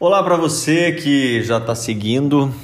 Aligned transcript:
Olá 0.00 0.22
para 0.22 0.36
você 0.36 0.92
que 0.92 1.42
já 1.42 1.58
está 1.58 1.74
seguindo 1.74 2.54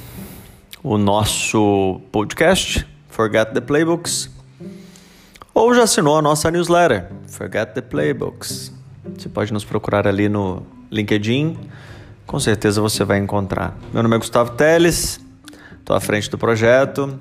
o 0.81 0.97
nosso 0.97 1.99
podcast 2.09 2.87
Forget 3.09 3.51
the 3.51 3.59
Playbooks 3.59 4.29
ou 5.53 5.75
já 5.75 5.83
assinou 5.83 6.17
a 6.17 6.21
nossa 6.21 6.49
newsletter 6.49 7.11
Forget 7.27 7.73
the 7.73 7.81
Playbooks. 7.81 8.71
Você 9.17 9.27
pode 9.27 9.51
nos 9.51 9.65
procurar 9.65 10.07
ali 10.07 10.29
no 10.29 10.65
LinkedIn, 10.89 11.57
com 12.25 12.39
certeza 12.39 12.79
você 12.79 13.03
vai 13.03 13.17
encontrar. 13.17 13.77
Meu 13.91 14.01
nome 14.01 14.15
é 14.15 14.19
Gustavo 14.19 14.51
Teles, 14.51 15.19
estou 15.77 15.93
à 15.93 15.99
frente 15.99 16.29
do 16.29 16.37
projeto, 16.37 17.19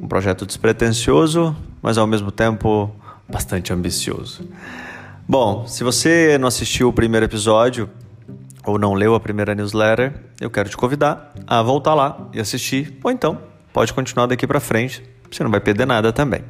um 0.00 0.08
projeto 0.08 0.46
despretensioso, 0.46 1.54
mas 1.82 1.98
ao 1.98 2.06
mesmo 2.06 2.30
tempo 2.30 2.90
bastante 3.28 3.70
ambicioso. 3.70 4.48
Bom, 5.28 5.66
se 5.66 5.84
você 5.84 6.38
não 6.38 6.48
assistiu 6.48 6.88
o 6.88 6.92
primeiro 6.92 7.26
episódio, 7.26 7.90
ou 8.66 8.78
não 8.78 8.94
leu 8.94 9.14
a 9.14 9.20
primeira 9.20 9.54
newsletter, 9.54 10.12
eu 10.40 10.50
quero 10.50 10.68
te 10.68 10.76
convidar 10.76 11.32
a 11.46 11.62
voltar 11.62 11.94
lá 11.94 12.28
e 12.32 12.40
assistir, 12.40 12.98
ou 13.02 13.10
então 13.10 13.38
pode 13.72 13.92
continuar 13.94 14.26
daqui 14.26 14.46
para 14.46 14.58
frente, 14.58 15.02
você 15.30 15.44
não 15.44 15.50
vai 15.50 15.60
perder 15.60 15.86
nada 15.86 16.12
também. 16.12 16.42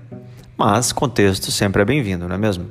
Mas 0.56 0.92
contexto 0.92 1.50
sempre 1.52 1.82
é 1.82 1.84
bem-vindo, 1.84 2.26
não 2.26 2.34
é 2.34 2.38
mesmo? 2.38 2.70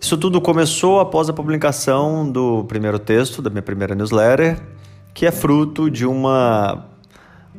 Isso 0.00 0.16
tudo 0.16 0.40
começou 0.40 1.00
após 1.00 1.28
a 1.28 1.32
publicação 1.32 2.30
do 2.30 2.64
primeiro 2.64 2.98
texto 2.98 3.42
da 3.42 3.50
minha 3.50 3.62
primeira 3.62 3.94
newsletter, 3.94 4.60
que 5.12 5.26
é 5.26 5.32
fruto 5.32 5.90
de 5.90 6.06
uma, 6.06 6.86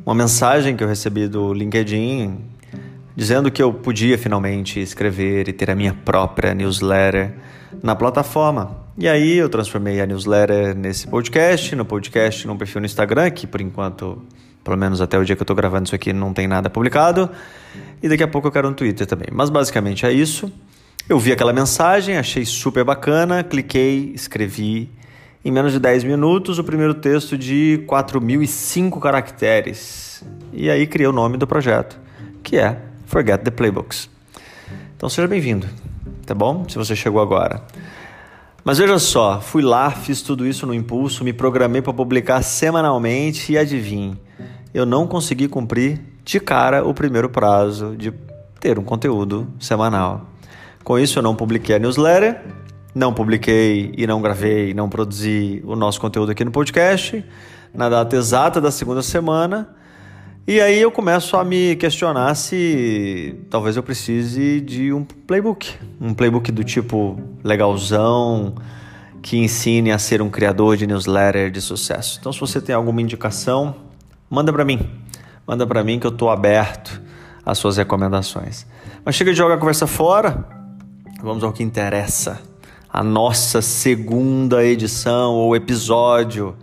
uma 0.06 0.14
mensagem 0.14 0.74
que 0.74 0.82
eu 0.82 0.88
recebi 0.88 1.28
do 1.28 1.52
LinkedIn 1.52 2.38
dizendo 3.18 3.50
que 3.50 3.60
eu 3.60 3.74
podia 3.74 4.16
finalmente 4.16 4.78
escrever 4.78 5.48
e 5.48 5.52
ter 5.52 5.68
a 5.68 5.74
minha 5.74 5.92
própria 5.92 6.54
newsletter 6.54 7.34
na 7.82 7.96
plataforma. 7.96 8.87
E 9.00 9.06
aí 9.06 9.36
eu 9.36 9.48
transformei 9.48 10.00
a 10.00 10.06
newsletter 10.06 10.76
nesse 10.76 11.06
podcast, 11.06 11.76
no 11.76 11.84
podcast 11.84 12.44
num 12.48 12.56
perfil 12.56 12.80
no 12.80 12.86
Instagram, 12.86 13.30
que 13.30 13.46
por 13.46 13.60
enquanto, 13.60 14.20
pelo 14.64 14.76
menos 14.76 15.00
até 15.00 15.16
o 15.16 15.24
dia 15.24 15.36
que 15.36 15.40
eu 15.40 15.44
estou 15.44 15.54
gravando 15.54 15.84
isso 15.84 15.94
aqui, 15.94 16.12
não 16.12 16.34
tem 16.34 16.48
nada 16.48 16.68
publicado. 16.68 17.30
E 18.02 18.08
daqui 18.08 18.24
a 18.24 18.26
pouco 18.26 18.48
eu 18.48 18.50
quero 18.50 18.68
um 18.68 18.74
Twitter 18.74 19.06
também. 19.06 19.28
Mas 19.30 19.50
basicamente 19.50 20.04
é 20.04 20.10
isso. 20.10 20.52
Eu 21.08 21.16
vi 21.16 21.30
aquela 21.30 21.52
mensagem, 21.52 22.16
achei 22.16 22.44
super 22.44 22.82
bacana, 22.82 23.44
cliquei, 23.44 24.10
escrevi 24.16 24.90
em 25.44 25.52
menos 25.52 25.72
de 25.72 25.78
10 25.78 26.02
minutos 26.02 26.58
o 26.58 26.64
primeiro 26.64 26.92
texto 26.92 27.38
de 27.38 27.84
4.005 27.86 28.98
caracteres. 28.98 30.24
E 30.52 30.68
aí 30.68 30.88
criei 30.88 31.06
o 31.06 31.12
nome 31.12 31.36
do 31.36 31.46
projeto, 31.46 31.96
que 32.42 32.56
é 32.56 32.76
Forget 33.06 33.44
the 33.44 33.52
Playbooks. 33.52 34.10
Então 34.96 35.08
seja 35.08 35.28
bem-vindo, 35.28 35.68
tá 36.26 36.34
bom? 36.34 36.68
Se 36.68 36.76
você 36.76 36.96
chegou 36.96 37.22
agora. 37.22 37.62
Mas 38.68 38.76
veja 38.76 38.98
só, 38.98 39.40
fui 39.40 39.62
lá, 39.62 39.90
fiz 39.90 40.20
tudo 40.20 40.46
isso 40.46 40.66
no 40.66 40.74
impulso, 40.74 41.24
me 41.24 41.32
programei 41.32 41.80
para 41.80 41.90
publicar 41.90 42.42
semanalmente 42.42 43.50
e 43.50 43.56
adivinhe, 43.56 44.20
eu 44.74 44.84
não 44.84 45.06
consegui 45.06 45.48
cumprir 45.48 45.98
de 46.22 46.38
cara 46.38 46.86
o 46.86 46.92
primeiro 46.92 47.30
prazo 47.30 47.96
de 47.96 48.12
ter 48.60 48.78
um 48.78 48.84
conteúdo 48.84 49.48
semanal. 49.58 50.26
Com 50.84 50.98
isso, 50.98 51.18
eu 51.18 51.22
não 51.22 51.34
publiquei 51.34 51.76
a 51.76 51.78
newsletter, 51.78 52.42
não 52.94 53.14
publiquei 53.14 53.94
e 53.96 54.06
não 54.06 54.20
gravei, 54.20 54.74
não 54.74 54.86
produzi 54.86 55.62
o 55.64 55.74
nosso 55.74 55.98
conteúdo 55.98 56.32
aqui 56.32 56.44
no 56.44 56.50
podcast 56.50 57.24
na 57.72 57.88
data 57.88 58.16
exata 58.16 58.60
da 58.60 58.70
segunda 58.70 59.00
semana 59.00 59.77
e 60.50 60.62
aí 60.62 60.80
eu 60.80 60.90
começo 60.90 61.36
a 61.36 61.44
me 61.44 61.76
questionar 61.76 62.34
se 62.34 63.38
talvez 63.50 63.76
eu 63.76 63.82
precise 63.82 64.62
de 64.62 64.90
um 64.94 65.04
playbook, 65.04 65.74
um 66.00 66.14
playbook 66.14 66.50
do 66.50 66.64
tipo 66.64 67.20
legalzão, 67.44 68.54
que 69.20 69.36
ensine 69.36 69.92
a 69.92 69.98
ser 69.98 70.22
um 70.22 70.30
criador 70.30 70.78
de 70.78 70.86
newsletter 70.86 71.50
de 71.50 71.60
sucesso. 71.60 72.16
Então 72.18 72.32
se 72.32 72.40
você 72.40 72.62
tem 72.62 72.74
alguma 72.74 73.02
indicação, 73.02 73.74
manda 74.30 74.50
para 74.50 74.64
mim. 74.64 74.88
Manda 75.46 75.66
para 75.66 75.84
mim 75.84 75.98
que 75.98 76.06
eu 76.06 76.12
estou 76.12 76.30
aberto 76.30 76.98
às 77.44 77.58
suas 77.58 77.76
recomendações. 77.76 78.66
Mas 79.04 79.16
chega 79.16 79.32
de 79.32 79.36
jogar 79.36 79.56
a 79.56 79.58
conversa 79.58 79.86
fora. 79.86 80.48
Vamos 81.22 81.44
ao 81.44 81.52
que 81.52 81.62
interessa. 81.62 82.40
A 82.90 83.04
nossa 83.04 83.60
segunda 83.60 84.64
edição 84.64 85.34
ou 85.34 85.54
episódio 85.54 86.56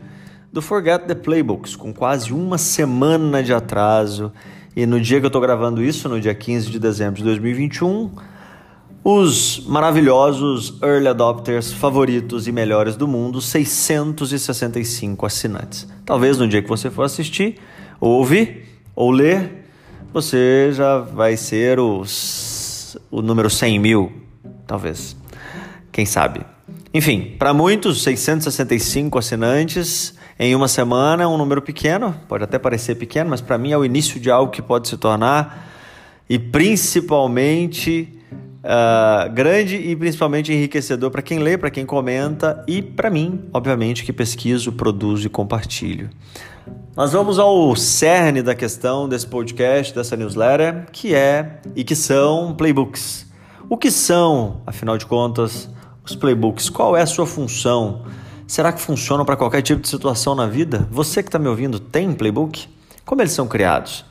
do 0.55 0.61
Forget 0.61 1.05
the 1.05 1.13
Playbooks, 1.13 1.75
com 1.75 1.93
quase 1.93 2.31
uma 2.31 2.57
semana 2.57 3.43
de 3.43 3.53
atraso. 3.53 4.31
E 4.73 4.85
no 4.85 5.01
dia 5.01 5.19
que 5.19 5.25
eu 5.25 5.27
estou 5.27 5.41
gravando 5.41 5.83
isso, 5.83 6.07
no 6.07 6.17
dia 6.17 6.33
15 6.33 6.71
de 6.71 6.79
dezembro 6.79 7.17
de 7.17 7.25
2021, 7.25 8.09
os 9.03 9.65
maravilhosos 9.67 10.81
early 10.81 11.09
adopters 11.09 11.73
favoritos 11.73 12.47
e 12.47 12.53
melhores 12.53 12.95
do 12.95 13.05
mundo, 13.05 13.41
665 13.41 15.25
assinantes. 15.25 15.89
Talvez 16.05 16.37
no 16.37 16.47
dia 16.47 16.61
que 16.61 16.69
você 16.69 16.89
for 16.89 17.03
assistir, 17.03 17.57
ouvir 17.99 18.79
ou 18.95 19.11
ler, 19.11 19.65
você 20.13 20.69
já 20.71 20.99
vai 20.99 21.35
ser 21.35 21.81
os, 21.81 22.97
o 23.11 23.21
número 23.21 23.49
100 23.49 23.77
mil, 23.77 24.09
talvez. 24.65 25.17
Quem 25.91 26.05
sabe? 26.05 26.54
Enfim, 26.95 27.35
para 27.37 27.53
muitos, 27.53 28.03
665 28.03 29.19
assinantes 29.19 30.15
em 30.39 30.55
uma 30.55 30.69
semana 30.69 31.23
é 31.23 31.27
um 31.27 31.37
número 31.37 31.61
pequeno, 31.61 32.15
pode 32.25 32.45
até 32.45 32.57
parecer 32.57 32.95
pequeno, 32.95 33.31
mas 33.31 33.41
para 33.41 33.57
mim 33.57 33.73
é 33.73 33.77
o 33.77 33.83
início 33.83 34.17
de 34.17 34.31
algo 34.31 34.49
que 34.49 34.61
pode 34.61 34.87
se 34.87 34.95
tornar 34.95 35.73
e 36.29 36.39
principalmente 36.39 38.17
uh, 38.63 39.29
grande 39.33 39.75
e 39.75 39.93
principalmente 39.93 40.53
enriquecedor 40.53 41.11
para 41.11 41.21
quem 41.21 41.39
lê, 41.39 41.57
para 41.57 41.69
quem 41.69 41.85
comenta 41.85 42.63
e 42.65 42.81
para 42.81 43.09
mim, 43.09 43.41
obviamente, 43.51 44.05
que 44.05 44.13
pesquiso, 44.13 44.71
produzo 44.71 45.27
e 45.27 45.29
compartilho. 45.29 46.09
Nós 46.95 47.11
vamos 47.11 47.37
ao 47.37 47.75
cerne 47.75 48.41
da 48.41 48.55
questão 48.55 49.09
desse 49.09 49.27
podcast, 49.27 49.93
dessa 49.93 50.15
newsletter, 50.15 50.85
que 50.93 51.13
é 51.13 51.59
e 51.75 51.83
que 51.83 51.93
são 51.93 52.55
playbooks. 52.55 53.25
O 53.69 53.75
que 53.75 53.91
são, 53.91 54.61
afinal 54.65 54.97
de 54.97 55.05
contas, 55.05 55.69
os 56.05 56.15
playbooks? 56.15 56.69
Qual 56.69 56.95
é 56.95 57.01
a 57.01 57.05
sua 57.05 57.25
função? 57.25 58.03
Será 58.47 58.71
que 58.71 58.79
funcionam 58.79 59.25
para 59.25 59.35
qualquer 59.35 59.61
tipo 59.61 59.81
de 59.81 59.87
situação 59.87 60.35
na 60.35 60.45
vida? 60.45 60.87
Você 60.91 61.23
que 61.23 61.29
está 61.29 61.39
me 61.39 61.47
ouvindo 61.47 61.79
tem 61.79 62.13
playbook? 62.13 62.67
Como 63.03 63.21
eles 63.21 63.33
são 63.33 63.47
criados? 63.47 64.05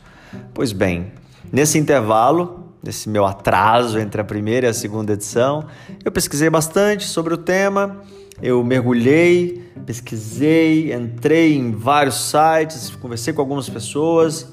Pois 0.53 0.73
bem, 0.73 1.13
nesse 1.53 1.79
intervalo, 1.79 2.65
nesse 2.83 3.09
meu 3.09 3.25
atraso 3.25 3.99
entre 3.99 4.21
a 4.21 4.25
primeira 4.25 4.67
e 4.67 4.71
a 4.71 4.75
segunda 4.75 5.13
edição, 5.13 5.67
eu 6.05 6.11
pesquisei 6.11 6.51
bastante 6.51 7.05
sobre 7.05 7.33
o 7.33 7.37
tema, 7.37 8.01
eu 8.43 8.63
mergulhei, 8.65 9.65
pesquisei, 9.87 10.93
entrei 10.93 11.55
em 11.55 11.71
vários 11.73 12.17
sites, 12.17 12.91
conversei 12.97 13.33
com 13.33 13.41
algumas 13.41 13.69
pessoas 13.69 14.53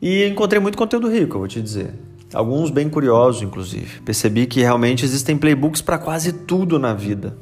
e 0.00 0.26
encontrei 0.26 0.60
muito 0.60 0.76
conteúdo 0.76 1.10
rico, 1.10 1.36
eu 1.36 1.38
vou 1.40 1.48
te 1.48 1.60
dizer. 1.62 1.94
Alguns 2.34 2.70
bem 2.70 2.88
curiosos, 2.88 3.42
inclusive. 3.42 4.00
Percebi 4.00 4.46
que 4.46 4.60
realmente 4.60 5.04
existem 5.04 5.36
playbooks 5.36 5.80
para 5.80 5.98
quase 5.98 6.32
tudo 6.32 6.78
na 6.78 6.92
vida. 6.92 7.38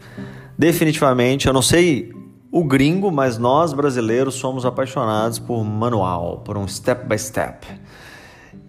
Definitivamente, 0.56 1.46
eu 1.46 1.52
não 1.52 1.62
sei 1.62 2.12
o 2.50 2.62
gringo, 2.62 3.10
mas 3.10 3.38
nós 3.38 3.72
brasileiros 3.72 4.34
somos 4.34 4.66
apaixonados 4.66 5.38
por 5.38 5.64
manual, 5.64 6.42
por 6.44 6.58
um 6.58 6.68
step 6.68 7.08
by 7.08 7.18
step. 7.18 7.66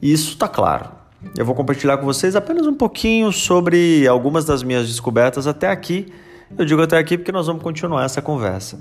Isso 0.01 0.31
está 0.31 0.47
claro. 0.47 0.89
Eu 1.37 1.45
vou 1.45 1.53
compartilhar 1.53 1.97
com 1.97 2.05
vocês 2.05 2.35
apenas 2.35 2.65
um 2.65 2.73
pouquinho 2.73 3.31
sobre 3.31 4.07
algumas 4.07 4.45
das 4.45 4.63
minhas 4.63 4.87
descobertas 4.87 5.47
até 5.47 5.69
aqui. 5.69 6.07
Eu 6.57 6.65
digo 6.65 6.81
até 6.81 6.97
aqui 6.97 7.17
porque 7.17 7.31
nós 7.31 7.47
vamos 7.47 7.61
continuar 7.61 8.05
essa 8.05 8.21
conversa. 8.21 8.79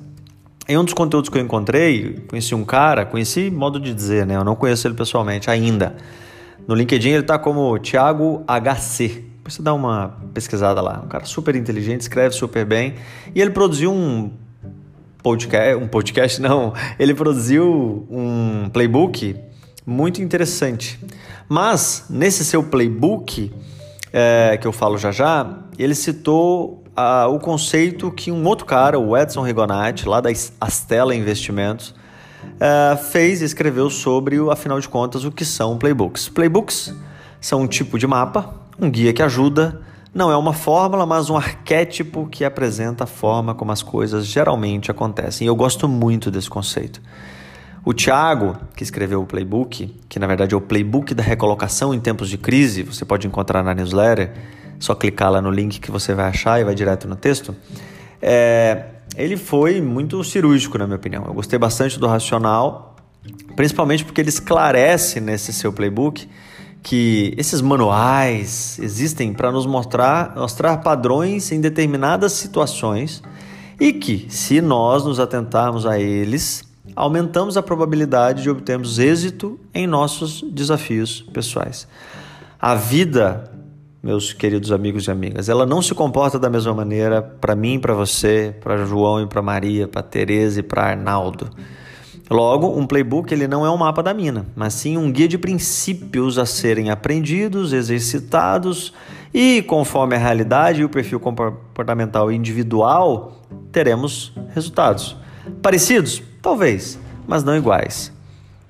Em 0.68 0.78
um 0.78 0.84
dos 0.84 0.94
conteúdos 0.94 1.28
que 1.28 1.36
eu 1.36 1.42
encontrei, 1.42 2.24
conheci 2.28 2.54
um 2.54 2.64
cara, 2.64 3.04
conheci 3.04 3.50
modo 3.50 3.80
de 3.80 3.92
dizer, 3.92 4.24
né? 4.24 4.36
Eu 4.36 4.44
não 4.44 4.54
conheço 4.54 4.86
ele 4.86 4.94
pessoalmente 4.94 5.50
ainda. 5.50 5.96
No 6.66 6.74
LinkedIn 6.74 7.10
ele 7.10 7.20
está 7.20 7.38
como 7.38 7.78
Thiago 7.78 8.44
HC. 8.46 9.24
Depois 9.36 9.54
você 9.54 9.62
dá 9.62 9.74
uma 9.74 10.16
pesquisada 10.32 10.80
lá. 10.80 11.02
Um 11.04 11.08
cara 11.08 11.24
super 11.24 11.56
inteligente, 11.56 12.02
escreve 12.02 12.34
super 12.34 12.64
bem. 12.64 12.94
E 13.34 13.40
ele 13.40 13.50
produziu 13.50 13.92
um 13.92 14.30
podcast, 15.22 15.74
um 15.82 15.88
podcast 15.88 16.40
não, 16.42 16.72
ele 16.98 17.14
produziu 17.14 18.06
um 18.10 18.68
playbook 18.72 19.36
muito 19.86 20.22
interessante. 20.22 20.98
Mas 21.48 22.06
nesse 22.08 22.44
seu 22.44 22.62
playbook, 22.62 23.52
é, 24.12 24.56
que 24.60 24.66
eu 24.66 24.72
falo 24.72 24.96
já 24.96 25.10
já, 25.10 25.58
ele 25.78 25.94
citou 25.94 26.82
a, 26.94 27.26
o 27.26 27.38
conceito 27.38 28.10
que 28.10 28.30
um 28.30 28.46
outro 28.46 28.66
cara, 28.66 28.98
o 28.98 29.16
Edson 29.16 29.42
Rigonati, 29.42 30.08
lá 30.08 30.20
da 30.20 30.30
Astela 30.60 31.14
Investimentos, 31.14 31.94
é, 32.60 32.96
fez 32.96 33.42
e 33.42 33.44
escreveu 33.44 33.90
sobre, 33.90 34.38
afinal 34.50 34.78
de 34.80 34.88
contas, 34.88 35.24
o 35.24 35.32
que 35.32 35.44
são 35.44 35.78
playbooks. 35.78 36.28
Playbooks 36.28 36.94
são 37.40 37.62
um 37.62 37.66
tipo 37.66 37.98
de 37.98 38.06
mapa 38.06 38.62
um 38.80 38.90
guia 38.90 39.12
que 39.12 39.22
ajuda 39.22 39.80
não 40.14 40.30
é 40.30 40.36
uma 40.36 40.52
fórmula, 40.52 41.06
mas 41.06 41.30
um 41.30 41.36
arquétipo 41.36 42.28
que 42.30 42.44
apresenta 42.44 43.04
a 43.04 43.06
forma 43.06 43.54
como 43.54 43.72
as 43.72 43.82
coisas 43.82 44.26
geralmente 44.26 44.90
acontecem. 44.90 45.46
E 45.46 45.48
eu 45.48 45.56
gosto 45.56 45.88
muito 45.88 46.30
desse 46.30 46.50
conceito. 46.50 47.00
O 47.82 47.94
Tiago, 47.94 48.56
que 48.76 48.82
escreveu 48.82 49.22
o 49.22 49.26
playbook, 49.26 49.86
que 50.08 50.18
na 50.18 50.26
verdade 50.26 50.54
é 50.54 50.56
o 50.56 50.60
playbook 50.60 51.14
da 51.14 51.22
recolocação 51.22 51.94
em 51.94 51.98
tempos 51.98 52.28
de 52.28 52.36
crise, 52.36 52.82
você 52.82 53.04
pode 53.06 53.26
encontrar 53.26 53.62
na 53.62 53.74
newsletter, 53.74 54.32
só 54.78 54.94
clicar 54.94 55.32
lá 55.32 55.40
no 55.40 55.50
link 55.50 55.80
que 55.80 55.90
você 55.90 56.14
vai 56.14 56.26
achar 56.26 56.60
e 56.60 56.64
vai 56.64 56.74
direto 56.74 57.08
no 57.08 57.16
texto. 57.16 57.56
É, 58.20 58.84
ele 59.16 59.36
foi 59.36 59.80
muito 59.80 60.22
cirúrgico, 60.24 60.78
na 60.78 60.86
minha 60.86 60.96
opinião. 60.96 61.24
Eu 61.26 61.34
gostei 61.34 61.58
bastante 61.58 61.98
do 61.98 62.06
racional, 62.06 62.96
principalmente 63.54 64.04
porque 64.04 64.20
ele 64.20 64.30
esclarece 64.30 65.20
nesse 65.20 65.52
seu 65.52 65.72
playbook 65.72 66.28
que 66.82 67.32
esses 67.36 67.60
manuais 67.60 68.78
existem 68.80 69.32
para 69.32 69.52
nos 69.52 69.66
mostrar, 69.66 70.34
mostrar 70.34 70.78
padrões 70.78 71.52
em 71.52 71.60
determinadas 71.60 72.32
situações 72.32 73.22
e 73.78 73.92
que, 73.92 74.26
se 74.28 74.60
nós 74.60 75.04
nos 75.04 75.20
atentarmos 75.20 75.86
a 75.86 75.98
eles, 75.98 76.64
aumentamos 76.96 77.56
a 77.56 77.62
probabilidade 77.62 78.42
de 78.42 78.50
obtermos 78.50 78.98
êxito 78.98 79.58
em 79.72 79.86
nossos 79.86 80.42
desafios 80.42 81.22
pessoais. 81.32 81.86
A 82.60 82.74
vida, 82.74 83.51
meus 84.02 84.32
queridos 84.32 84.72
amigos 84.72 85.06
e 85.06 85.10
amigas, 85.12 85.48
ela 85.48 85.64
não 85.64 85.80
se 85.80 85.94
comporta 85.94 86.36
da 86.36 86.50
mesma 86.50 86.74
maneira 86.74 87.22
para 87.22 87.54
mim, 87.54 87.78
para 87.78 87.94
você, 87.94 88.52
para 88.60 88.84
João 88.84 89.22
e 89.22 89.26
para 89.26 89.40
Maria, 89.40 89.86
para 89.86 90.02
Tereza 90.02 90.58
e 90.58 90.62
para 90.62 90.82
Arnaldo. 90.82 91.48
Logo, 92.28 92.76
um 92.76 92.86
playbook 92.86 93.32
ele 93.32 93.46
não 93.46 93.64
é 93.64 93.70
um 93.70 93.76
mapa 93.76 94.02
da 94.02 94.12
mina, 94.12 94.46
mas 94.56 94.74
sim 94.74 94.96
um 94.96 95.12
guia 95.12 95.28
de 95.28 95.38
princípios 95.38 96.36
a 96.36 96.46
serem 96.46 96.90
aprendidos, 96.90 97.72
exercitados 97.72 98.92
e, 99.32 99.62
conforme 99.62 100.16
a 100.16 100.18
realidade 100.18 100.80
e 100.80 100.84
o 100.84 100.88
perfil 100.88 101.20
comportamental 101.20 102.32
individual, 102.32 103.40
teremos 103.70 104.32
resultados. 104.52 105.16
Parecidos? 105.60 106.22
Talvez, 106.40 106.98
mas 107.26 107.44
não 107.44 107.56
iguais. 107.56 108.12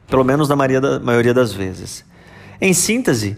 Pelo 0.08 0.24
menos 0.24 0.48
na 0.48 0.56
maioria 0.56 1.32
das 1.32 1.52
vezes. 1.52 2.04
Em 2.60 2.74
síntese, 2.74 3.36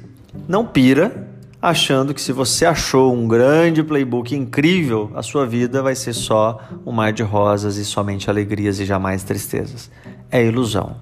não 0.48 0.66
pira 0.66 1.33
achando 1.64 2.12
que 2.12 2.20
se 2.20 2.30
você 2.30 2.66
achou 2.66 3.14
um 3.14 3.26
grande 3.26 3.82
playbook 3.82 4.36
incrível, 4.36 5.10
a 5.14 5.22
sua 5.22 5.46
vida 5.46 5.82
vai 5.82 5.94
ser 5.94 6.12
só 6.12 6.60
um 6.84 6.92
mar 6.92 7.10
de 7.10 7.22
rosas 7.22 7.78
e 7.78 7.86
somente 7.86 8.28
alegrias 8.28 8.78
e 8.80 8.84
jamais 8.84 9.22
tristezas. 9.22 9.90
É 10.30 10.44
ilusão. 10.44 10.96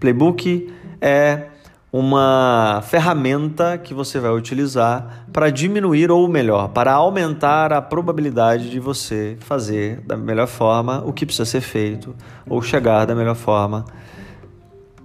Playbook 0.00 0.74
é 1.00 1.44
uma 1.92 2.82
ferramenta 2.88 3.78
que 3.78 3.94
você 3.94 4.18
vai 4.18 4.32
utilizar 4.32 5.24
para 5.32 5.50
diminuir 5.50 6.10
ou 6.10 6.26
melhor, 6.26 6.70
para 6.70 6.92
aumentar 6.94 7.72
a 7.72 7.80
probabilidade 7.80 8.70
de 8.70 8.80
você 8.80 9.36
fazer 9.38 10.00
da 10.00 10.16
melhor 10.16 10.48
forma 10.48 11.00
o 11.06 11.12
que 11.12 11.24
precisa 11.24 11.44
ser 11.44 11.60
feito 11.60 12.12
ou 12.48 12.60
chegar 12.60 13.04
da 13.04 13.14
melhor 13.14 13.36
forma 13.36 13.84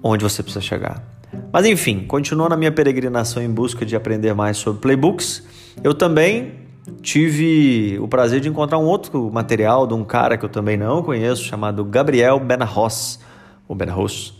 onde 0.01 0.23
você 0.23 0.41
precisa 0.41 0.59
chegar. 0.59 1.12
Mas 1.51 1.65
enfim, 1.65 2.05
continuando 2.07 2.49
na 2.49 2.57
minha 2.57 2.71
peregrinação 2.71 3.41
em 3.41 3.49
busca 3.49 3.85
de 3.85 3.95
aprender 3.95 4.33
mais 4.33 4.57
sobre 4.57 4.81
playbooks, 4.81 5.43
eu 5.83 5.93
também 5.93 6.63
tive 7.01 7.97
o 7.99 8.07
prazer 8.07 8.39
de 8.39 8.49
encontrar 8.49 8.77
um 8.77 8.85
outro 8.85 9.31
material 9.31 9.87
de 9.87 9.93
um 9.93 10.03
cara 10.03 10.37
que 10.37 10.45
eu 10.45 10.49
também 10.49 10.77
não 10.77 11.01
conheço, 11.01 11.43
chamado 11.43 11.83
Gabriel 11.85 12.39
Benarros, 12.39 13.19
ou 13.67 13.75
Benarros. 13.75 14.33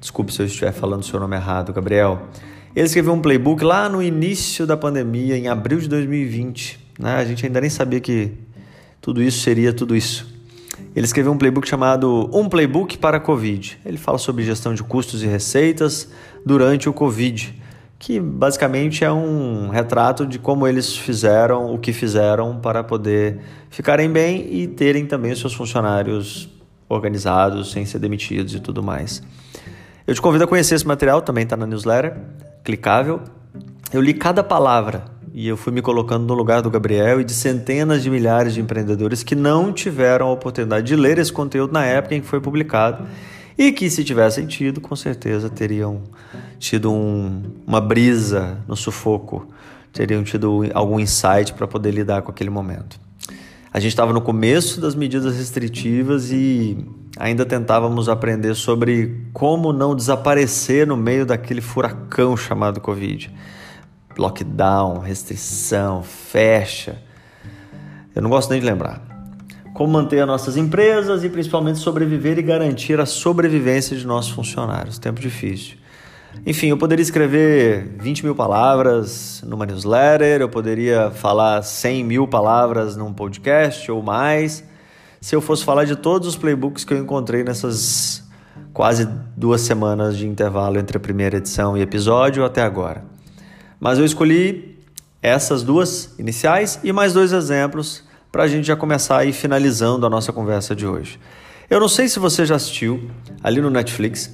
Desculpe 0.00 0.32
se 0.32 0.42
eu 0.42 0.46
estiver 0.46 0.72
falando 0.72 1.02
o 1.02 1.04
seu 1.04 1.18
nome 1.18 1.36
errado, 1.36 1.72
Gabriel. 1.72 2.28
Ele 2.74 2.86
escreveu 2.86 3.12
um 3.12 3.20
playbook 3.20 3.62
lá 3.62 3.88
no 3.88 4.02
início 4.02 4.66
da 4.66 4.76
pandemia, 4.76 5.36
em 5.36 5.48
abril 5.48 5.78
de 5.78 5.88
2020. 5.88 6.78
Né? 6.98 7.14
A 7.14 7.24
gente 7.24 7.46
ainda 7.46 7.60
nem 7.60 7.70
sabia 7.70 8.00
que 8.00 8.32
tudo 9.00 9.22
isso 9.22 9.40
seria 9.40 9.72
tudo 9.72 9.94
isso. 9.94 10.33
Ele 10.94 11.04
escreveu 11.04 11.32
um 11.32 11.38
playbook 11.38 11.68
chamado 11.68 12.30
Um 12.32 12.48
Playbook 12.48 12.98
para 12.98 13.16
a 13.16 13.20
Covid. 13.20 13.78
Ele 13.84 13.96
fala 13.96 14.18
sobre 14.18 14.44
gestão 14.44 14.74
de 14.74 14.82
custos 14.82 15.22
e 15.22 15.26
receitas 15.26 16.10
durante 16.44 16.88
o 16.88 16.92
Covid, 16.92 17.60
que 17.98 18.20
basicamente 18.20 19.04
é 19.04 19.12
um 19.12 19.68
retrato 19.68 20.26
de 20.26 20.38
como 20.38 20.66
eles 20.66 20.96
fizeram 20.96 21.74
o 21.74 21.78
que 21.78 21.92
fizeram 21.92 22.60
para 22.60 22.84
poder 22.84 23.40
ficarem 23.70 24.10
bem 24.10 24.46
e 24.52 24.68
terem 24.68 25.06
também 25.06 25.32
os 25.32 25.40
seus 25.40 25.54
funcionários 25.54 26.48
organizados, 26.88 27.72
sem 27.72 27.84
ser 27.84 27.98
demitidos 27.98 28.54
e 28.54 28.60
tudo 28.60 28.82
mais. 28.82 29.22
Eu 30.06 30.14
te 30.14 30.20
convido 30.20 30.44
a 30.44 30.46
conhecer 30.46 30.74
esse 30.74 30.86
material, 30.86 31.22
também 31.22 31.44
está 31.44 31.56
na 31.56 31.66
newsletter, 31.66 32.14
clicável. 32.62 33.20
Eu 33.92 34.00
li 34.00 34.12
cada 34.12 34.44
palavra 34.44 35.04
e 35.34 35.48
eu 35.48 35.56
fui 35.56 35.72
me 35.72 35.82
colocando 35.82 36.24
no 36.24 36.32
lugar 36.32 36.62
do 36.62 36.70
Gabriel 36.70 37.20
e 37.20 37.24
de 37.24 37.32
centenas 37.32 38.04
de 38.04 38.08
milhares 38.08 38.54
de 38.54 38.60
empreendedores 38.60 39.24
que 39.24 39.34
não 39.34 39.72
tiveram 39.72 40.28
a 40.28 40.30
oportunidade 40.30 40.86
de 40.86 40.94
ler 40.94 41.18
esse 41.18 41.32
conteúdo 41.32 41.72
na 41.72 41.84
época 41.84 42.14
em 42.14 42.20
que 42.20 42.26
foi 42.26 42.40
publicado 42.40 43.04
e 43.58 43.72
que, 43.72 43.90
se 43.90 44.04
tivessem 44.04 44.46
tido, 44.46 44.80
com 44.80 44.94
certeza 44.94 45.50
teriam 45.50 46.02
tido 46.60 46.92
um, 46.92 47.42
uma 47.66 47.80
brisa 47.80 48.58
no 48.68 48.76
sufoco, 48.76 49.48
teriam 49.92 50.22
tido 50.22 50.70
algum 50.72 51.00
insight 51.00 51.52
para 51.52 51.66
poder 51.66 51.90
lidar 51.90 52.22
com 52.22 52.30
aquele 52.30 52.50
momento. 52.50 53.00
A 53.72 53.80
gente 53.80 53.90
estava 53.90 54.12
no 54.12 54.20
começo 54.20 54.80
das 54.80 54.94
medidas 54.94 55.36
restritivas 55.36 56.30
e 56.30 56.78
ainda 57.18 57.44
tentávamos 57.44 58.08
aprender 58.08 58.54
sobre 58.54 59.26
como 59.32 59.72
não 59.72 59.96
desaparecer 59.96 60.86
no 60.86 60.96
meio 60.96 61.26
daquele 61.26 61.60
furacão 61.60 62.36
chamado 62.36 62.80
Covid 62.80 63.32
lockdown, 64.18 64.98
restrição, 64.98 66.02
fecha. 66.02 66.96
Eu 68.14 68.22
não 68.22 68.30
gosto 68.30 68.50
nem 68.50 68.60
de 68.60 68.66
lembrar. 68.66 69.02
Como 69.74 69.92
manter 69.92 70.20
as 70.20 70.26
nossas 70.26 70.56
empresas 70.56 71.24
e 71.24 71.28
principalmente 71.28 71.78
sobreviver 71.78 72.38
e 72.38 72.42
garantir 72.42 73.00
a 73.00 73.06
sobrevivência 73.06 73.96
de 73.96 74.06
nossos 74.06 74.30
funcionários. 74.32 74.98
Tempo 74.98 75.20
difícil. 75.20 75.76
Enfim, 76.46 76.68
eu 76.68 76.76
poderia 76.76 77.02
escrever 77.02 77.96
20 77.98 78.24
mil 78.24 78.34
palavras 78.34 79.42
numa 79.46 79.64
newsletter, 79.64 80.40
eu 80.40 80.48
poderia 80.48 81.10
falar 81.10 81.62
100 81.62 82.04
mil 82.04 82.26
palavras 82.26 82.96
num 82.96 83.12
podcast 83.12 83.90
ou 83.90 84.02
mais, 84.02 84.64
se 85.20 85.34
eu 85.34 85.40
fosse 85.40 85.64
falar 85.64 85.84
de 85.84 85.96
todos 85.96 86.28
os 86.28 86.36
playbooks 86.36 86.84
que 86.84 86.92
eu 86.92 86.98
encontrei 86.98 87.44
nessas 87.44 88.22
quase 88.72 89.08
duas 89.36 89.60
semanas 89.60 90.16
de 90.16 90.26
intervalo 90.26 90.78
entre 90.78 90.96
a 90.96 91.00
primeira 91.00 91.36
edição 91.36 91.76
e 91.76 91.80
episódio 91.80 92.44
até 92.44 92.62
agora. 92.62 93.13
Mas 93.80 93.98
eu 93.98 94.04
escolhi 94.04 94.78
essas 95.22 95.62
duas 95.62 96.14
iniciais 96.18 96.78
e 96.84 96.92
mais 96.92 97.12
dois 97.12 97.32
exemplos 97.32 98.04
para 98.30 98.42
a 98.42 98.48
gente 98.48 98.66
já 98.66 98.76
começar 98.76 99.18
a 99.18 99.24
ir 99.24 99.32
finalizando 99.32 100.04
a 100.04 100.10
nossa 100.10 100.32
conversa 100.32 100.74
de 100.74 100.86
hoje. 100.86 101.18
Eu 101.70 101.80
não 101.80 101.88
sei 101.88 102.08
se 102.08 102.18
você 102.18 102.44
já 102.44 102.56
assistiu 102.56 103.10
ali 103.42 103.60
no 103.60 103.70
Netflix 103.70 104.30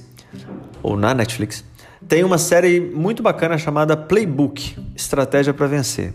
ou 0.83 0.97
na 0.97 1.13
Netflix, 1.13 1.63
tem 2.07 2.23
uma 2.23 2.37
série 2.37 2.79
muito 2.79 3.23
bacana 3.23 3.57
chamada 3.57 3.95
Playbook 3.95 4.75
Estratégia 4.95 5.53
para 5.53 5.67
Vencer. 5.67 6.13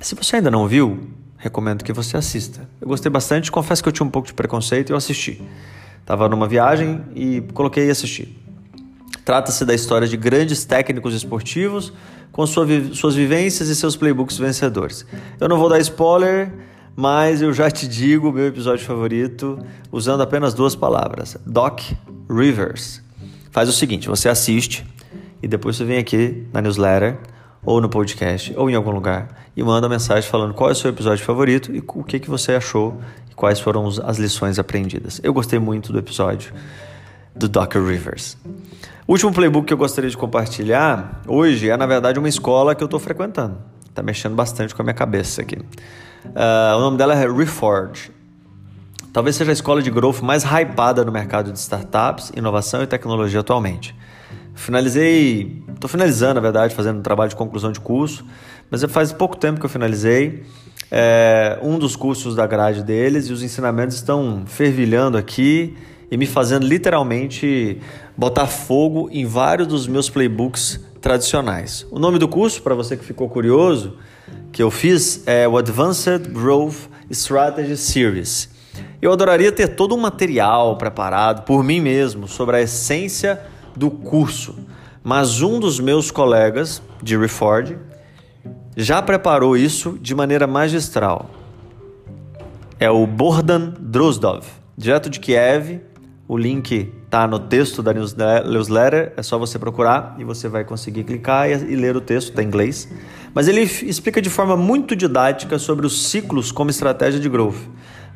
Se 0.00 0.14
você 0.14 0.36
ainda 0.36 0.50
não 0.50 0.66
viu, 0.66 1.08
recomendo 1.38 1.82
que 1.84 1.92
você 1.92 2.16
assista. 2.16 2.68
Eu 2.80 2.88
gostei 2.88 3.10
bastante, 3.10 3.50
confesso 3.50 3.82
que 3.82 3.88
eu 3.88 3.92
tinha 3.92 4.06
um 4.06 4.10
pouco 4.10 4.28
de 4.28 4.34
preconceito 4.34 4.90
e 4.90 4.92
eu 4.92 4.96
assisti. 4.96 5.40
Estava 6.00 6.28
numa 6.28 6.46
viagem 6.46 7.02
e 7.14 7.40
coloquei 7.54 7.86
e 7.86 7.90
assisti. 7.90 8.36
Trata-se 9.24 9.64
da 9.64 9.72
história 9.72 10.06
de 10.06 10.16
grandes 10.16 10.64
técnicos 10.64 11.14
esportivos 11.14 11.92
com 12.34 12.44
sua, 12.48 12.66
suas 12.92 13.14
vivências 13.14 13.68
e 13.68 13.76
seus 13.76 13.96
playbooks 13.96 14.36
vencedores. 14.36 15.06
Eu 15.38 15.48
não 15.48 15.56
vou 15.56 15.68
dar 15.68 15.78
spoiler, 15.78 16.52
mas 16.96 17.40
eu 17.40 17.52
já 17.52 17.70
te 17.70 17.86
digo 17.86 18.30
o 18.30 18.32
meu 18.32 18.48
episódio 18.48 18.84
favorito 18.84 19.56
usando 19.92 20.20
apenas 20.20 20.52
duas 20.52 20.74
palavras: 20.74 21.36
Doc 21.46 21.80
Rivers. 22.28 23.00
Faz 23.52 23.68
o 23.68 23.72
seguinte: 23.72 24.08
você 24.08 24.28
assiste 24.28 24.84
e 25.40 25.46
depois 25.46 25.76
você 25.76 25.84
vem 25.84 25.96
aqui 25.96 26.44
na 26.52 26.60
newsletter 26.60 27.18
ou 27.64 27.80
no 27.80 27.88
podcast 27.88 28.52
ou 28.56 28.68
em 28.68 28.74
algum 28.74 28.90
lugar 28.90 29.46
e 29.56 29.62
manda 29.62 29.88
mensagem 29.88 30.28
falando 30.28 30.54
qual 30.54 30.70
é 30.70 30.72
o 30.72 30.76
seu 30.76 30.90
episódio 30.90 31.24
favorito 31.24 31.72
e 31.72 31.84
o 31.86 32.02
que, 32.02 32.18
que 32.18 32.28
você 32.28 32.54
achou 32.54 33.00
e 33.30 33.34
quais 33.34 33.60
foram 33.60 33.86
as 33.86 34.18
lições 34.18 34.58
aprendidas. 34.58 35.20
Eu 35.22 35.32
gostei 35.32 35.60
muito 35.60 35.92
do 35.92 36.00
episódio 36.00 36.52
do 37.32 37.48
Doc 37.48 37.74
Rivers. 37.76 38.36
O 39.06 39.12
último 39.12 39.30
playbook 39.30 39.66
que 39.66 39.72
eu 39.72 39.76
gostaria 39.76 40.08
de 40.08 40.16
compartilhar 40.16 41.20
hoje 41.26 41.68
é, 41.68 41.76
na 41.76 41.84
verdade, 41.84 42.18
uma 42.18 42.28
escola 42.28 42.74
que 42.74 42.82
eu 42.82 42.86
estou 42.86 42.98
frequentando. 42.98 43.58
Está 43.86 44.02
mexendo 44.02 44.34
bastante 44.34 44.74
com 44.74 44.80
a 44.80 44.84
minha 44.84 44.94
cabeça 44.94 45.42
aqui. 45.42 45.56
Uh, 45.56 46.76
o 46.78 46.80
nome 46.80 46.96
dela 46.96 47.14
é 47.14 47.30
Reforge. 47.30 48.10
Talvez 49.12 49.36
seja 49.36 49.50
a 49.50 49.52
escola 49.52 49.82
de 49.82 49.90
growth 49.90 50.22
mais 50.22 50.42
hypada 50.42 51.04
no 51.04 51.12
mercado 51.12 51.52
de 51.52 51.58
startups, 51.58 52.32
inovação 52.34 52.82
e 52.82 52.86
tecnologia 52.86 53.40
atualmente. 53.40 53.94
Finalizei, 54.54 55.62
estou 55.74 55.88
finalizando, 55.88 56.36
na 56.36 56.40
verdade, 56.40 56.74
fazendo 56.74 57.00
um 57.00 57.02
trabalho 57.02 57.28
de 57.28 57.36
conclusão 57.36 57.70
de 57.70 57.80
curso, 57.80 58.24
mas 58.70 58.82
faz 58.84 59.12
pouco 59.12 59.36
tempo 59.36 59.60
que 59.60 59.66
eu 59.66 59.70
finalizei 59.70 60.44
é, 60.90 61.58
um 61.60 61.78
dos 61.78 61.94
cursos 61.94 62.34
da 62.34 62.46
grade 62.46 62.82
deles 62.82 63.26
e 63.26 63.34
os 63.34 63.42
ensinamentos 63.42 63.96
estão 63.96 64.44
fervilhando 64.46 65.18
aqui 65.18 65.76
e 66.14 66.16
me 66.16 66.26
fazendo 66.26 66.64
literalmente 66.64 67.80
botar 68.16 68.46
fogo 68.46 69.08
em 69.10 69.26
vários 69.26 69.66
dos 69.66 69.88
meus 69.88 70.08
playbooks 70.08 70.78
tradicionais. 71.00 71.84
O 71.90 71.98
nome 71.98 72.20
do 72.20 72.28
curso, 72.28 72.62
para 72.62 72.72
você 72.72 72.96
que 72.96 73.04
ficou 73.04 73.28
curioso, 73.28 73.96
que 74.52 74.62
eu 74.62 74.70
fiz 74.70 75.24
é 75.26 75.48
o 75.48 75.58
Advanced 75.58 76.28
Growth 76.28 76.88
Strategy 77.10 77.76
Series. 77.76 78.48
Eu 79.02 79.12
adoraria 79.12 79.50
ter 79.50 79.74
todo 79.74 79.92
um 79.92 79.98
material 79.98 80.78
preparado 80.78 81.42
por 81.42 81.64
mim 81.64 81.80
mesmo 81.80 82.28
sobre 82.28 82.58
a 82.58 82.62
essência 82.62 83.42
do 83.74 83.90
curso, 83.90 84.54
mas 85.02 85.42
um 85.42 85.58
dos 85.58 85.80
meus 85.80 86.12
colegas 86.12 86.80
de 87.02 87.16
Reforge 87.16 87.76
já 88.76 89.02
preparou 89.02 89.56
isso 89.56 89.98
de 90.00 90.14
maneira 90.14 90.46
magistral. 90.46 91.28
é 92.78 92.88
o 92.88 93.04
Bordan 93.04 93.74
Drozdov, 93.80 94.46
direto 94.78 95.10
de 95.10 95.18
Kiev. 95.18 95.80
O 96.26 96.38
link 96.38 96.90
tá 97.10 97.26
no 97.26 97.38
texto 97.38 97.82
da 97.82 97.92
newsletter, 97.92 99.12
é 99.14 99.22
só 99.22 99.38
você 99.38 99.58
procurar 99.58 100.16
e 100.18 100.24
você 100.24 100.48
vai 100.48 100.64
conseguir 100.64 101.04
clicar 101.04 101.50
e 101.50 101.76
ler 101.76 101.96
o 101.96 102.00
texto, 102.00 102.30
está 102.30 102.42
em 102.42 102.46
inglês. 102.46 102.88
Mas 103.34 103.46
ele 103.46 103.60
explica 103.60 104.22
de 104.22 104.30
forma 104.30 104.56
muito 104.56 104.96
didática 104.96 105.58
sobre 105.58 105.86
os 105.86 106.06
ciclos 106.06 106.50
como 106.50 106.70
estratégia 106.70 107.20
de 107.20 107.28
growth. 107.28 107.60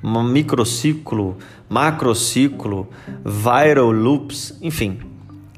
Microciclo, 0.02 1.36
macrociclo, 1.68 2.88
viral 3.24 3.90
loops, 3.90 4.56
enfim. 4.62 5.00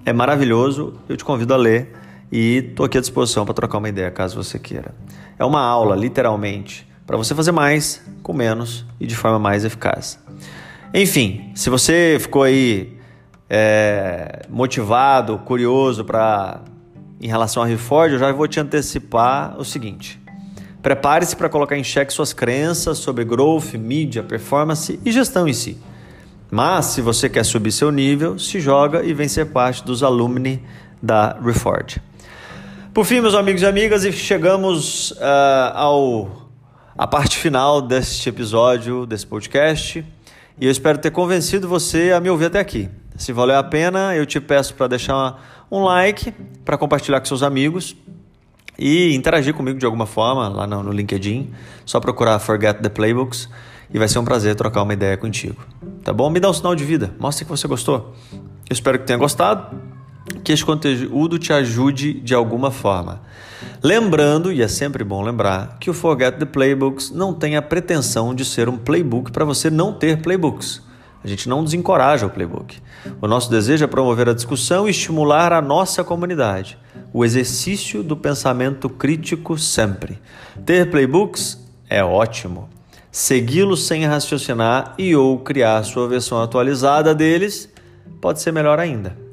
É 0.04 0.12
maravilhoso, 0.12 0.95
eu 1.09 1.16
te 1.16 1.25
convido 1.25 1.54
a 1.54 1.57
ler 1.57 1.92
e 2.33 2.69
estou 2.71 2.87
aqui 2.87 2.99
à 2.99 3.00
disposição 3.00 3.45
para 3.45 3.54
trocar 3.54 3.78
uma 3.78 3.88
ideia 3.88 4.11
caso 4.11 4.42
você 4.42 4.59
queira. 4.59 4.92
É 5.38 5.45
uma 5.45 5.61
aula, 5.61 5.95
literalmente, 5.95 6.88
para 7.07 7.16
você 7.16 7.33
fazer 7.33 7.52
mais 7.52 8.02
com 8.23 8.33
menos 8.33 8.85
e 8.99 9.07
de 9.07 9.14
forma 9.14 9.38
mais 9.38 9.64
eficaz. 9.64 10.19
Enfim, 10.92 11.52
se 11.54 11.70
você 11.70 12.16
ficou 12.20 12.42
aí 12.42 12.97
é, 13.49 14.42
motivado, 14.49 15.38
curioso 15.38 16.04
para 16.04 16.62
em 17.20 17.28
relação 17.28 17.62
a 17.62 17.66
Reforge, 17.66 18.14
eu 18.14 18.18
já 18.18 18.32
vou 18.32 18.49
te 18.49 18.59
antecipar 18.59 19.56
o 19.56 19.64
seguinte. 19.64 20.20
Prepare-se 20.82 21.37
para 21.37 21.49
colocar 21.49 21.76
em 21.76 21.85
xeque 21.85 22.12
suas 22.12 22.32
crenças 22.32 22.99
sobre 22.99 23.25
growth, 23.25 23.75
mídia, 23.75 24.23
performance 24.23 24.99
e 25.04 25.12
gestão 25.12 25.47
em 25.47 25.52
si. 25.52 25.78
Mas, 26.50 26.87
se 26.87 27.00
você 27.00 27.28
quer 27.28 27.44
subir 27.44 27.70
seu 27.70 27.92
nível, 27.92 28.38
se 28.38 28.59
joga 28.59 29.04
e 29.04 29.12
vem 29.12 29.28
ser 29.28 29.47
parte 29.47 29.85
dos 29.85 30.02
alumni 30.02 30.61
da 31.00 31.38
Reforge. 31.40 32.00
Por 32.92 33.04
fim, 33.04 33.20
meus 33.20 33.35
amigos 33.35 33.62
e 33.62 33.66
amigas, 33.66 34.04
e 34.04 34.11
chegamos 34.11 35.12
uh, 35.12 35.75
ao 35.75 36.50
a 36.99 37.06
parte 37.06 37.38
final 37.38 37.80
deste 37.80 38.28
episódio, 38.28 39.06
desse 39.06 39.26
podcast. 39.26 40.04
E 40.61 40.67
eu 40.67 40.71
espero 40.71 40.99
ter 40.99 41.11
convencido 41.11 41.67
você 41.67 42.12
a 42.12 42.21
me 42.21 42.29
ouvir 42.29 42.45
até 42.45 42.61
aqui. 42.61 42.90
Se 43.17 43.33
valeu 43.33 43.57
a 43.57 43.62
pena, 43.62 44.14
eu 44.14 44.26
te 44.26 44.38
peço 44.38 44.75
para 44.75 44.88
deixar 44.88 45.67
um 45.71 45.83
like, 45.85 46.33
para 46.67 46.76
compartilhar 46.76 47.19
com 47.19 47.25
seus 47.25 47.43
amigos 47.43 47.97
e 48.79 49.14
interagir 49.14 49.55
comigo 49.55 49.79
de 49.79 49.87
alguma 49.87 50.05
forma 50.05 50.49
lá 50.49 50.67
no, 50.67 50.83
no 50.83 50.93
LinkedIn. 50.93 51.50
Só 51.87 51.99
procurar 51.99 52.38
Forget 52.40 52.83
the 52.83 52.90
Playbooks 52.90 53.49
e 53.93 53.99
vai 53.99 54.07
ser 54.07 54.19
um 54.19 54.25
prazer 54.25 54.55
trocar 54.55 54.83
uma 54.83 54.93
ideia 54.93 55.17
contigo. 55.17 55.64
Tá 56.05 56.12
bom? 56.12 56.29
Me 56.29 56.38
dá 56.38 56.50
um 56.50 56.52
sinal 56.52 56.75
de 56.75 56.85
vida, 56.85 57.14
mostra 57.19 57.47
que 57.47 57.50
você 57.50 57.67
gostou. 57.67 58.14
Eu 58.31 58.75
espero 58.75 58.99
que 58.99 59.07
tenha 59.07 59.19
gostado, 59.19 59.75
que 60.42 60.52
este 60.52 60.64
conteúdo 60.64 61.38
te 61.38 61.52
ajude 61.52 62.14
de 62.14 62.34
alguma 62.34 62.70
forma. 62.70 63.22
Lembrando, 63.82 64.52
e 64.52 64.62
é 64.62 64.68
sempre 64.68 65.04
bom 65.04 65.22
lembrar, 65.22 65.78
que 65.78 65.90
o 65.90 65.94
Forget 65.94 66.38
the 66.38 66.44
Playbooks 66.44 67.10
não 67.10 67.32
tem 67.32 67.56
a 67.56 67.62
pretensão 67.62 68.34
de 68.34 68.44
ser 68.44 68.68
um 68.68 68.76
playbook 68.76 69.32
para 69.32 69.44
você 69.44 69.70
não 69.70 69.92
ter 69.92 70.20
playbooks. 70.20 70.82
A 71.22 71.28
gente 71.28 71.49
não 71.49 71.62
desencoraja 71.62 72.26
o 72.26 72.30
playbook. 72.30 72.78
O 73.20 73.26
nosso 73.26 73.50
desejo 73.50 73.84
é 73.84 73.87
promover 73.87 74.28
a 74.28 74.34
discussão 74.34 74.87
e 74.87 74.90
estimular 74.90 75.52
a 75.52 75.60
nossa 75.60 76.02
comunidade. 76.02 76.78
O 77.12 77.25
exercício 77.25 78.02
do 78.02 78.16
pensamento 78.16 78.88
crítico 78.88 79.58
sempre. 79.58 80.18
Ter 80.64 80.90
playbooks 80.90 81.58
é 81.88 82.02
ótimo. 82.02 82.68
Segui-los 83.12 83.87
sem 83.87 84.06
raciocinar 84.06 84.94
e 84.96 85.14
ou 85.14 85.38
criar 85.40 85.82
sua 85.82 86.08
versão 86.08 86.42
atualizada 86.42 87.14
deles 87.14 87.68
pode 88.20 88.40
ser 88.40 88.52
melhor 88.52 88.78
ainda. 88.78 89.29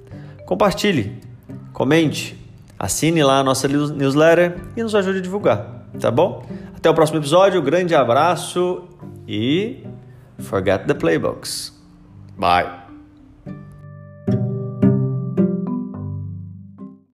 Compartilhe, 0.47 1.21
comente, 1.73 2.47
Assine 2.79 3.23
lá 3.23 3.39
a 3.39 3.43
nossa 3.43 3.67
newsletter 3.67 4.55
e 4.75 4.83
nos 4.83 4.93
ajude 4.93 5.17
a 5.17 5.21
divulgar, 5.21 5.87
tá 5.99 6.11
bom? 6.11 6.45
Até 6.75 6.89
o 6.89 6.93
próximo 6.93 7.19
episódio, 7.19 7.59
grande 7.61 7.95
abraço 7.95 8.83
e 9.27 9.83
forget 10.37 10.85
the 10.85 10.93
playbooks. 10.93 11.73
Bye. 12.37 12.86